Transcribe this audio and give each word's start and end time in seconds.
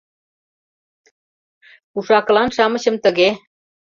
Уш-акылан-шамычым 1.97 2.95
тыге 3.03 3.29